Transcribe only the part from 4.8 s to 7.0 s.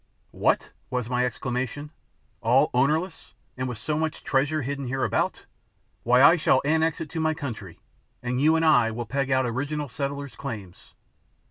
hereabout! Why, I shall annex